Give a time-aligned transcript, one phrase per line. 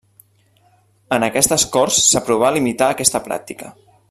[1.17, 3.75] En aquestes Corts s'aprovà limitar aquesta pràctica.